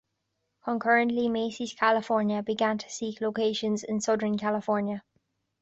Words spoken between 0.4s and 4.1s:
Concurrently, Macy's California began to seek locations in